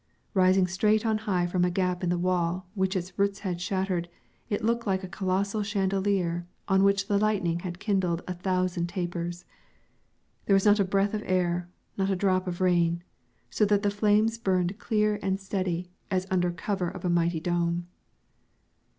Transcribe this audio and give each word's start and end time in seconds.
Rising 0.33 0.65
straight 0.65 1.05
on 1.05 1.19
high 1.29 1.45
from 1.45 1.63
a 1.63 1.69
gap 1.69 2.03
in 2.03 2.09
the 2.09 2.17
wall 2.17 2.67
which 2.73 2.95
its 2.95 3.19
roots 3.19 3.41
had 3.41 3.61
shattered, 3.61 4.09
it 4.49 4.63
looked 4.63 4.87
a 4.87 5.07
colossal 5.07 5.61
chandelier 5.61 6.47
on 6.67 6.83
which 6.83 7.07
the 7.07 7.19
lightning 7.19 7.59
had 7.59 7.77
kindled 7.77 8.23
a 8.27 8.33
thousand 8.33 8.87
tapers. 8.89 9.45
There 10.47 10.55
was 10.55 10.65
not 10.65 10.79
a 10.79 10.83
breath 10.83 11.13
of 11.13 11.21
air, 11.23 11.69
not 11.97 12.09
a 12.09 12.15
drop 12.15 12.47
of 12.47 12.61
rain, 12.61 13.03
so 13.51 13.63
that 13.65 13.83
the 13.83 13.91
flames 13.91 14.39
burned 14.39 14.79
clear 14.79 15.19
and 15.21 15.39
steady 15.39 15.91
as 16.09 16.25
under 16.31 16.49
cover 16.49 16.89
of 16.89 17.05
a 17.05 17.07
mighty 17.11 17.39
dome. 17.39 17.85